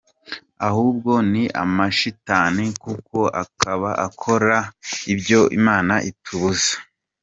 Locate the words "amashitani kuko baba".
1.63-3.91